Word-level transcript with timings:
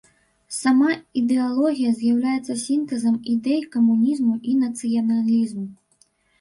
Сама 0.59 0.87
ідэалогія 1.21 1.91
з'яўляецца 1.99 2.57
сінтэзам 2.63 3.21
ідэй 3.37 3.61
камунізму 3.77 4.33
і 4.49 4.59
нацыяналізму. 4.65 5.71